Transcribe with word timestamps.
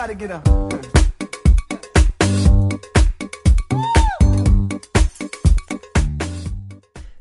Everybody 0.00 0.26
get 0.26 0.30
up. 0.30 0.44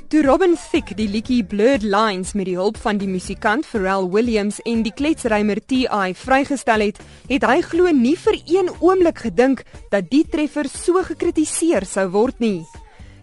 Toe 0.07 0.23
Robin 0.23 0.55
Thicke 0.55 0.95
die 0.95 1.07
liedjie 1.11 1.43
Blurred 1.43 1.83
Lines 1.83 2.31
met 2.33 2.47
die 2.47 2.55
hulp 2.55 2.77
van 2.79 2.97
die 2.97 3.09
musikant 3.11 3.67
Pharrell 3.67 4.07
Williams 4.09 4.61
en 4.63 4.85
die 4.87 4.93
kletsrymer 4.95 5.59
T.I. 5.59 6.13
vrygestel 6.15 6.87
het, 6.87 7.01
het 7.27 7.43
hy 7.43 7.59
glo 7.67 7.91
nie 7.91 8.15
vir 8.15 8.39
een 8.47 8.71
oomblik 8.79 9.25
gedink 9.27 9.65
dat 9.91 10.07
die 10.07 10.23
treffer 10.23 10.71
so 10.71 11.03
gekritiseer 11.03 11.83
sou 11.85 12.07
word 12.15 12.39
nie. 12.39 12.63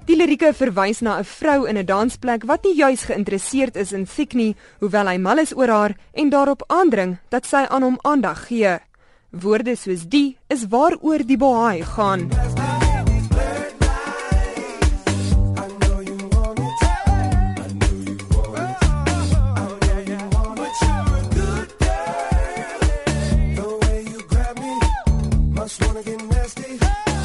Die 0.06 0.14
lirieke 0.14 0.52
verwys 0.54 1.00
na 1.02 1.16
'n 1.18 1.24
vrou 1.24 1.64
in 1.64 1.78
'n 1.78 1.86
dansplek 1.86 2.44
wat 2.44 2.62
nie 2.64 2.76
juis 2.76 3.08
geïnteresseerd 3.08 3.76
is 3.76 3.92
in 3.92 4.04
Thicke 4.06 4.36
nie, 4.36 4.54
hoewel 4.78 5.08
hy 5.08 5.16
mal 5.16 5.38
is 5.38 5.56
oor 5.56 5.68
haar 5.68 5.96
en 6.12 6.30
daarop 6.30 6.62
aandring 6.68 7.18
dat 7.30 7.46
sy 7.46 7.64
aan 7.68 7.82
hom 7.82 7.98
aandag 8.02 8.46
gee. 8.46 8.78
Woorde 9.40 9.76
soos 9.76 10.06
die 10.08 10.36
is 10.48 10.66
waaroor 10.72 11.26
die 11.26 11.36
bohaai 11.36 11.82
gaan. 11.82 12.28
Wanna 25.80 26.02
get 26.02 26.22
nasty. 26.30 26.78
Go 26.78 27.15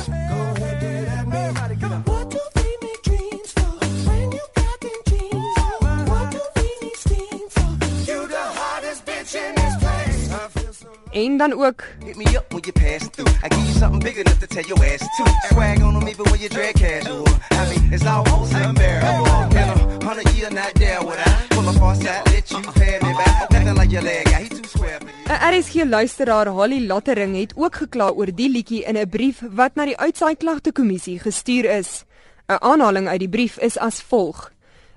En 11.12 11.38
dan 11.38 11.54
ook 11.54 11.84
Hit 12.06 12.16
me 12.16 12.24
up 12.24 12.46
when 12.54 12.62
you 12.64 12.72
pass 12.72 13.10
through. 13.12 13.30
I 13.44 13.48
give 13.50 13.66
you 13.68 13.74
something 13.74 14.00
big 14.00 14.18
enough 14.18 14.40
to 14.40 14.48
tell 14.48 14.64
your 14.64 14.80
ass 14.86 15.00
to. 15.00 15.24
Swag 15.50 15.82
on 15.82 15.94
them 15.94 16.08
even 16.08 16.26
when 16.32 16.40
you 16.40 16.50
drag 16.50 16.74
casual. 16.74 17.28
I 17.52 17.70
mean, 17.70 17.94
it's 17.94 18.06
almost 18.06 18.54
unbearable. 18.54 19.26
In 19.52 19.70
a 19.70 20.06
hundred 20.06 20.30
year, 20.36 20.50
not 20.52 20.74
there 20.76 21.00
would 21.04 21.20
I 21.20 21.48
pull 21.50 21.68
a 21.68 21.74
far 21.74 21.96
side, 21.96 22.24
let 22.32 22.52
you 22.52 22.62
pay 22.80 23.00
me 23.04 23.14
back. 23.14 23.52
Nothing 23.52 23.76
like 23.76 23.92
your 23.92 24.04
leg. 24.04 24.28
He 24.28 24.50
too 24.50 24.68
square 24.68 25.00
for 25.00 25.08
you. 25.08 25.36
'n 25.36 25.40
RSG 25.54 25.84
luisteraar, 25.90 26.48
Holly 26.48 26.86
Lattering, 26.88 27.36
het 27.40 27.54
ook 27.56 27.76
gekla 27.76 28.10
oor 28.10 28.32
die 28.36 28.50
liedjie 28.50 28.84
in 28.84 28.98
'n 28.98 29.10
brief 29.10 29.42
wat 29.52 29.76
na 29.76 29.86
die 29.86 29.98
uitsaai 29.98 30.36
klagtekommissie 30.36 31.20
gestuur 31.20 31.66
is. 31.66 32.04
'n 32.48 32.60
Aanhaling 32.60 33.08
uit 33.08 33.20
die 33.20 33.30
brief 33.30 33.58
is 33.58 33.78
as 33.78 34.02
volg: 34.02 34.52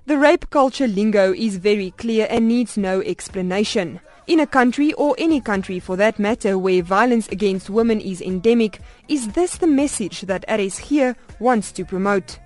The 0.06 0.18
rape 0.18 0.46
culture 0.48 0.88
lingo 0.88 1.32
is 1.32 1.56
very 1.62 1.92
clear 1.96 2.28
and 2.30 2.46
needs 2.46 2.76
no 2.76 3.00
explanation. 3.00 4.00
In 4.26 4.40
a 4.40 4.46
country 4.46 4.94
or 4.94 5.14
any 5.18 5.40
country 5.40 5.78
for 5.78 5.96
that 5.96 6.18
matter 6.18 6.56
where 6.56 6.82
violence 6.82 7.28
against 7.28 7.68
women 7.68 8.00
is 8.00 8.22
endemic, 8.22 8.80
is 9.06 9.28
this 9.28 9.58
the 9.58 9.66
message 9.66 10.22
that 10.22 10.48
RSG 10.48 11.14
wants 11.38 11.72
to 11.72 11.84
promote? 11.84 12.40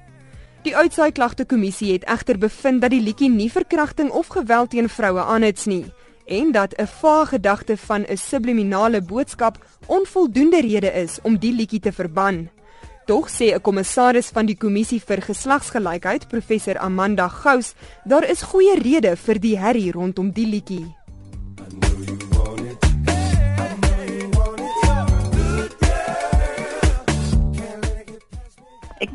Die 0.66 0.74
uitsaai 0.74 1.12
klagtekommissie 1.14 1.92
het 1.92 2.08
egter 2.10 2.38
bevind 2.38 2.82
dat 2.82 2.90
die 2.90 3.00
liedjie 3.00 3.30
nie 3.30 3.46
verkrachting 3.50 4.10
of 4.10 4.26
geweld 4.34 4.74
teen 4.74 4.90
vroue 4.90 5.22
aanhits 5.22 5.70
nie 5.70 5.84
en 6.26 6.50
dat 6.52 6.74
'n 6.74 6.90
vae 6.98 7.26
gedagte 7.26 7.76
van 7.76 8.02
'n 8.02 8.16
subliminale 8.16 9.02
boodskap 9.02 9.64
onvoldoende 9.86 10.60
rede 10.60 10.92
is 10.92 11.18
om 11.22 11.38
die 11.38 11.52
liedjie 11.52 11.80
te 11.80 11.92
verban. 11.92 12.50
Tog 13.06 13.30
sê 13.30 13.54
'n 13.54 13.60
kommissaris 13.60 14.28
van 14.28 14.46
die 14.46 14.56
kommissie 14.56 15.00
vir 15.00 15.22
geslagsgelykheid, 15.22 16.28
professor 16.28 16.78
Amanda 16.78 17.28
Gous, 17.28 17.74
daar 18.04 18.24
is 18.30 18.42
goeie 18.42 18.74
rede 18.82 19.16
vir 19.16 19.40
die 19.40 19.58
herrie 19.58 19.92
rondom 19.92 20.30
die 20.30 20.46
liedjie. 20.46 20.97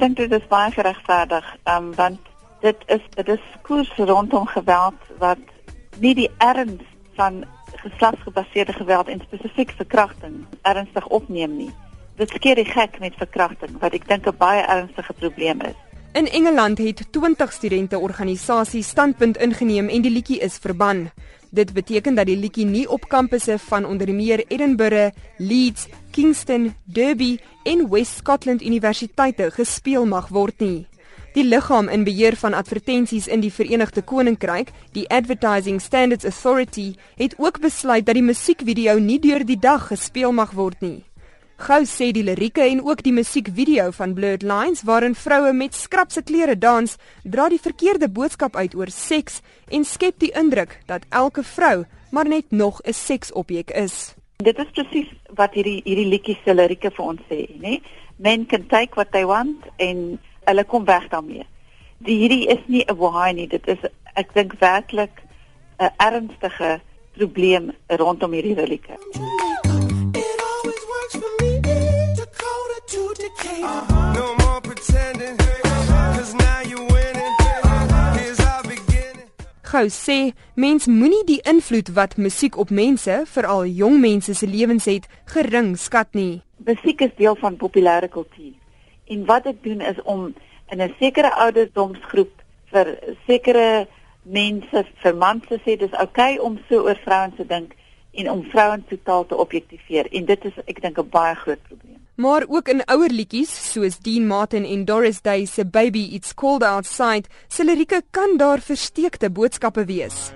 Dink 0.04 0.20
dit 0.20 0.32
is 0.36 0.48
baie 0.52 0.72
geregverdig, 0.76 1.46
um, 1.72 1.94
want 1.96 2.20
dit 2.64 2.88
is 2.92 3.04
dit 3.16 3.30
is 3.38 3.44
koers 3.68 3.92
rondom 3.96 4.48
geweld 4.52 5.12
wat 5.20 5.40
nie 6.04 6.16
die 6.16 6.30
erns 6.44 6.84
van 7.16 7.44
geslagsgebaseerde 7.84 8.74
geweld 8.74 9.08
en 9.08 9.24
spesifiek 9.24 9.72
verkrachting 9.80 10.44
ernstig 10.62 11.08
opneem 11.08 11.56
nie. 11.58 11.72
Dit 12.20 12.36
skeer 12.36 12.60
die 12.60 12.68
gek 12.68 13.00
met 13.00 13.16
verkrachting 13.20 13.80
wat 13.84 13.96
ek 13.96 14.08
dink 14.08 14.28
'n 14.28 14.38
baie 14.38 14.64
ernstige 14.64 15.14
probleem 15.14 15.62
is. 15.62 15.80
In 16.14 16.28
Engeland 16.28 16.78
het 16.78 17.08
20 17.12 17.52
studente 17.52 18.00
organisasies 18.00 18.88
standpunt 18.88 19.38
ingeneem 19.38 19.90
en 19.90 20.02
die 20.02 20.12
liedjie 20.12 20.40
is 20.40 20.58
verban. 20.58 21.10
Dit 21.54 21.74
beteken 21.74 22.16
dat 22.18 22.26
die 22.26 22.38
liedjie 22.38 22.66
nie 22.66 22.88
op 22.90 23.04
kampusse 23.08 23.60
van 23.62 23.86
onder 23.86 24.10
meer 24.14 24.42
Edinburgh, 24.48 25.14
Leeds, 25.38 25.86
Kingston, 26.12 26.74
Derby 26.84 27.38
en 27.64 27.90
West 27.90 28.18
Scotland 28.18 28.64
universiteite 28.66 29.52
gespeel 29.54 30.06
mag 30.06 30.32
word 30.34 30.66
nie. 30.66 30.88
Die 31.34 31.46
liggaam 31.46 31.90
in 31.94 32.04
beheer 32.06 32.36
van 32.42 32.58
advertensies 32.58 33.28
in 33.28 33.42
die 33.46 33.54
Verenigde 33.54 34.02
Koninkryk, 34.02 34.74
die 34.98 35.06
Advertising 35.10 35.82
Standards 35.82 36.26
Authority, 36.26 36.96
het 37.22 37.38
ook 37.38 37.62
besluit 37.62 38.06
dat 38.06 38.18
die 38.18 38.26
musiekvideo 38.26 38.98
nie 39.00 39.20
deur 39.22 39.46
die 39.46 39.60
dag 39.60 39.88
gespeel 39.94 40.34
mag 40.34 40.58
word 40.58 40.82
nie. 40.82 41.04
Gou 41.64 41.86
sê 41.88 42.10
die 42.12 42.26
lirieke 42.28 42.66
en 42.66 42.82
ook 42.84 43.06
die 43.06 43.14
musiekvideo 43.16 43.92
van 43.96 44.14
Blurred 44.14 44.42
Lines 44.44 44.82
waarin 44.84 45.14
vroue 45.16 45.54
met 45.56 45.76
skrapse 45.76 46.20
klere 46.28 46.58
dans, 46.60 46.98
dra 47.24 47.46
die 47.48 47.60
verkeerde 47.62 48.10
boodskap 48.12 48.58
uit 48.60 48.76
oor 48.76 48.92
seks 48.92 49.40
en 49.72 49.86
skep 49.88 50.18
die 50.20 50.34
indruk 50.36 50.76
dat 50.92 51.06
elke 51.10 51.44
vrou 51.48 51.86
maar 52.12 52.28
net 52.28 52.52
nog 52.52 52.82
'n 52.84 52.94
seksobjek 52.94 53.72
is. 53.72 54.16
Dit 54.44 54.60
is 54.60 54.72
presies 54.76 55.08
wat 55.36 55.54
hierdie 55.54 55.82
hierdie 55.86 56.08
liedjie 56.08 56.38
se 56.44 56.54
lirieke 56.54 56.92
vir 56.92 57.06
ons 57.06 57.22
sê, 57.30 57.48
nê? 57.62 57.82
Men 58.18 58.46
can 58.46 58.68
take 58.68 58.96
what 58.96 59.12
they 59.12 59.26
want 59.26 59.64
en 59.78 60.20
hulle 60.46 60.64
kom 60.64 60.86
weg 60.86 61.08
daarmee. 61.10 61.46
Die 61.98 62.18
hierdie 62.18 62.48
is 62.48 62.60
nie 62.68 62.84
'n 62.88 62.98
waai 62.98 63.34
nie, 63.34 63.48
dit 63.48 63.68
is 63.68 63.80
ek 64.16 64.34
dink 64.34 64.60
werklik 64.60 65.24
'n 65.80 65.92
ernstige 65.98 66.82
probleem 67.14 67.72
rondom 67.88 68.32
hierdie 68.32 68.56
lirieke. 68.56 68.98
It 70.14 70.42
always 70.42 70.86
works 70.88 71.16
for 71.16 71.46
me. 71.46 71.53
Gou 79.74 79.88
sê 79.90 80.34
mens 80.54 80.86
moenie 80.86 81.24
die 81.26 81.40
invloed 81.50 81.88
wat 81.98 82.12
musiek 82.22 82.58
op 82.62 82.70
mense, 82.70 83.16
veral 83.26 83.64
jong 83.66 83.96
mense 84.04 84.36
se 84.38 84.46
lewens 84.46 84.86
het, 84.86 85.08
gering 85.34 85.72
skat 85.82 86.14
nie. 86.14 86.44
Musiek 86.62 87.02
is 87.02 87.16
deel 87.18 87.34
van 87.42 87.58
populêre 87.58 88.06
kultuur. 88.14 88.54
En 89.10 89.26
wat 89.26 89.50
ek 89.50 89.64
doen 89.66 89.82
is 89.82 89.98
om 90.04 90.28
in 90.70 90.82
'n 90.82 90.94
sekere 91.00 91.34
ouderdomsgroep 91.46 92.44
vir 92.70 92.94
sekere 93.26 93.88
mense, 94.22 94.86
vir 95.02 95.16
mans 95.16 95.48
te 95.48 95.58
sê 95.66 95.78
dis 95.78 95.98
oukei 95.98 96.38
okay 96.38 96.38
om 96.38 96.60
so 96.70 96.86
oor 96.86 97.00
vrouens 97.06 97.36
te 97.36 97.46
dink 97.46 97.74
en 98.12 98.30
om 98.30 98.46
vrouens 98.54 98.86
totaal 98.88 99.26
te 99.26 99.36
objektiveer 99.36 100.06
en 100.12 100.26
dit 100.26 100.46
is 100.46 100.58
ek 100.66 100.82
dink 100.82 101.00
'n 101.00 101.10
baie 101.10 101.36
groot 101.36 101.64
probleem. 101.68 102.03
Maar 102.16 102.44
ook 102.48 102.68
in 102.70 102.82
ouer 102.86 103.10
liedjies 103.10 103.72
soos 103.72 103.98
Dean 104.00 104.28
Martin 104.28 104.66
en 104.66 104.86
Doris 104.86 105.22
Day 105.22 105.46
se 105.46 105.66
Baby 105.66 106.10
It's 106.14 106.34
Cold 106.34 106.64
Outside, 106.64 107.24
se 107.48 107.64
lirieke 107.66 108.02
kan 108.12 108.38
daar 108.38 108.60
versteekte 108.62 109.30
boodskappe 109.30 109.86
wees. 109.86 110.32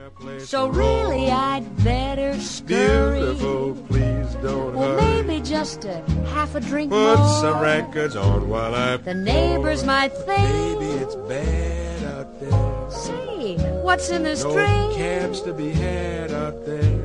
So 0.45 0.67
really 0.69 1.27
I'd 1.29 1.83
better 1.83 2.33
scurry. 2.41 3.19
Beautiful, 3.19 3.75
please 3.87 4.37
don't 4.41 4.73
Well, 4.75 4.97
hurry. 4.99 5.23
maybe 5.23 5.41
just 5.49 5.85
a 5.85 6.01
half 6.33 6.55
a 6.55 6.59
drink 6.59 6.89
Put 6.89 7.17
more. 7.19 7.39
some 7.41 7.59
records 7.61 8.15
on 8.15 8.47
while 8.49 8.73
I 8.73 8.97
The 8.97 9.13
neighbors 9.13 9.83
might 9.85 10.11
think, 10.25 10.49
Baby, 10.79 10.91
it's 11.03 11.15
bad 11.15 12.03
out 12.17 12.39
there. 12.39 12.89
say, 12.89 13.55
what's 13.83 14.09
in 14.09 14.23
this 14.23 14.43
No 14.43 14.53
drink? 14.53 14.95
camps 14.95 15.41
to 15.41 15.53
be 15.53 15.69
had 15.71 16.31
out 16.31 16.65
there. 16.65 16.96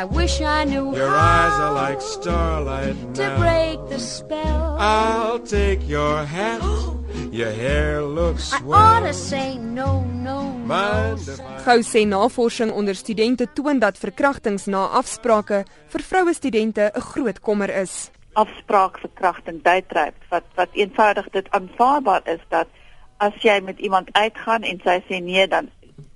I 0.00 0.04
wish 0.04 0.40
I 0.40 0.64
knew 0.64 0.96
Your 0.96 1.08
how 1.08 1.44
eyes 1.44 1.56
are 1.60 1.74
like 1.74 2.00
starlight 2.00 2.96
to 3.16 3.22
now. 3.22 3.38
break 3.38 3.78
the 3.90 3.98
spell. 4.00 4.76
I'll 4.78 5.38
take 5.40 5.86
your 5.86 6.24
hat. 6.24 6.62
Your 7.30 7.52
hair 7.52 8.02
looks 8.02 8.50
I 8.50 8.60
swell. 8.60 8.80
ought 8.80 9.00
to 9.00 9.12
say 9.12 9.58
no, 9.58 10.00
no, 10.04 10.56
I 10.70 11.14
Gou 11.64 11.82
sê 11.84 12.06
navorsing 12.08 12.72
onder 12.72 12.94
studente 12.94 13.46
toon 13.52 13.78
dat 13.78 13.98
verkrachtings 13.98 14.66
na 14.66 14.86
afsprake 14.98 15.64
vir 15.92 16.02
vroue 16.02 16.34
studente 16.34 16.90
'n 16.94 17.00
groot 17.00 17.40
kommer 17.40 17.68
is. 17.68 18.10
Afspraak 18.32 18.98
verkrachting, 18.98 19.62
date 19.62 19.92
rape 19.94 20.24
wat 20.30 20.44
wat 20.54 20.68
eenvoudig 20.72 21.28
dit 21.30 21.50
aanvaarbaar 21.50 22.22
is 22.24 22.40
dat 22.48 22.66
as 23.18 23.34
jy 23.42 23.60
met 23.60 23.78
iemand 23.78 24.08
uitgaan 24.12 24.62
en 24.62 24.80
sy 24.84 25.02
sê 25.08 25.20
nee 25.22 25.46
dan 25.48 25.68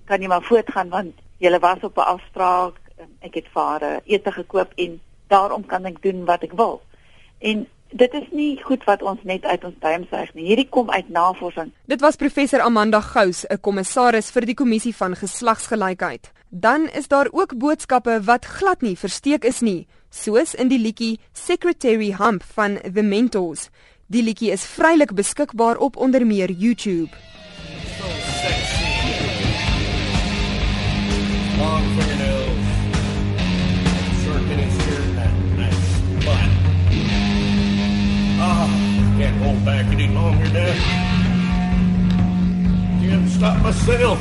kan 0.04 0.20
jy 0.22 0.28
maar 0.28 0.42
voortgaan 0.42 0.88
want 0.88 1.12
jy 1.38 1.58
was 1.58 1.82
op 1.82 1.96
'n 1.96 2.00
afspraak, 2.16 2.80
ek 3.20 3.38
het 3.40 3.48
vir 3.52 3.62
haar 3.62 3.82
eh, 3.82 4.00
ete 4.16 4.32
gekoop 4.32 4.74
en 4.76 5.00
daarom 5.32 5.64
kan 5.66 5.86
ek 5.88 6.02
doen 6.02 6.24
wat 6.28 6.44
ek 6.46 6.52
wil. 6.58 6.80
En 7.38 7.66
dit 7.94 8.14
is 8.14 8.28
nie 8.30 8.52
goed 8.62 8.84
wat 8.84 9.02
ons 9.02 9.20
net 9.22 9.44
uit 9.44 9.64
ons 9.64 9.76
duim 9.80 10.06
suig 10.10 10.32
nie. 10.34 10.46
Hierdie 10.50 10.68
kom 10.68 10.90
uit 10.90 11.08
navorsing. 11.08 11.72
Dit 11.90 12.02
was 12.02 12.18
professor 12.20 12.60
Amanda 12.60 13.00
Gous, 13.00 13.44
'n 13.50 13.60
kommissaris 13.60 14.30
vir 14.30 14.46
die 14.46 14.54
kommissie 14.54 14.94
van 14.96 15.16
geslagsgelykheid. 15.16 16.32
Dan 16.48 16.88
is 16.88 17.08
daar 17.08 17.28
ook 17.32 17.58
boodskappe 17.58 18.20
wat 18.24 18.44
glad 18.44 18.82
nie 18.82 18.96
versteek 18.96 19.44
is 19.44 19.60
nie, 19.60 19.86
soos 20.10 20.54
in 20.54 20.68
die 20.68 20.78
liedjie 20.78 21.18
Secretary 21.32 22.14
Hump 22.18 22.42
van 22.42 22.78
The 22.94 23.02
Mentors. 23.02 23.70
Die 24.06 24.22
liedjie 24.22 24.50
is 24.50 24.64
vrylik 24.64 25.14
beskikbaar 25.14 25.76
op 25.76 25.96
onder 25.96 26.26
meer 26.26 26.50
YouTube. 26.50 27.10
long 31.64 31.82
fingernails, 31.82 32.13
hold 39.54 39.64
back 39.64 39.86
any 39.92 40.08
longer, 40.08 40.48
Dad. 40.52 40.76
Can't 43.00 43.28
stop 43.30 43.62
myself. 43.62 44.18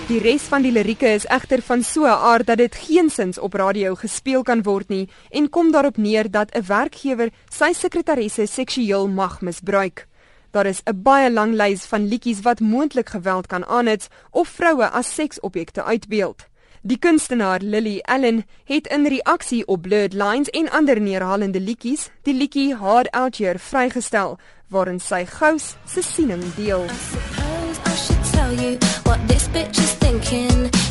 Die 0.07 0.21
res 0.21 0.43
van 0.43 0.63
die 0.63 0.73
lirieke 0.73 1.09
is 1.17 1.27
egter 1.27 1.63
van 1.63 1.83
so 1.83 2.05
'n 2.05 2.23
aard 2.31 2.47
dat 2.47 2.59
dit 2.59 2.75
geensins 2.75 3.39
op 3.39 3.55
radio 3.55 3.95
gespeel 3.95 4.43
kan 4.43 4.63
word 4.63 4.89
nie 4.89 5.09
en 5.31 5.51
kom 5.51 5.73
daarop 5.73 5.97
neer 5.97 6.31
dat 6.31 6.55
'n 6.55 6.67
werkgewer 6.67 7.31
sy 7.51 7.73
sekretaresse 7.73 8.47
seksueel 8.47 9.09
mag 9.09 9.41
misbruik. 9.41 10.12
Daar 10.53 10.67
is 10.67 10.83
'n 10.85 11.03
baie 11.03 11.31
lang 11.31 11.55
lys 11.55 11.85
van 11.85 12.09
liedjies 12.09 12.41
wat 12.41 12.61
moontlik 12.61 13.09
geweld 13.09 13.47
kan 13.47 13.65
aanhits 13.67 14.09
of 14.31 14.49
vroue 14.49 14.89
as 14.89 15.15
seksobjekte 15.15 15.85
uitbeeld. 15.85 16.47
Die 16.83 16.99
kunstenaar 16.99 17.61
Lily 17.61 18.01
Allen 18.03 18.45
het 18.65 18.87
in 18.87 19.07
reaksie 19.07 19.67
op 19.67 19.83
Blurred 19.83 20.13
Lines 20.13 20.51
en 20.51 20.71
ander 20.71 21.01
neerhalende 21.01 21.61
liedjies 21.61 22.11
die 22.23 22.35
liedjie 22.35 22.75
Hard 22.75 23.11
Out 23.11 23.37
Here 23.37 23.59
vrygestel 23.59 24.39
waarin 24.69 25.01
sy 25.01 25.25
gous 25.27 25.77
se 25.87 26.03
siening 26.03 26.43
deel. 26.55 26.89
Suppose 26.89 27.81
I 27.87 27.97
should 27.97 28.25
tell 28.33 28.53
you 28.65 28.79
what 29.05 29.29
this 29.29 29.49
bitch 29.49 29.79
is 29.79 29.93
thinking. 29.93 30.82